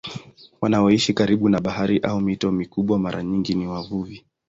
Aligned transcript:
Wanaoishi 0.61 1.13
karibu 1.13 1.49
na 1.49 1.59
bahari 1.59 1.99
au 1.99 2.21
mito 2.21 2.51
mikubwa 2.51 2.99
mara 2.99 3.23
nyingi 3.23 3.53
ni 3.55 3.67
wavuvi. 3.67 4.25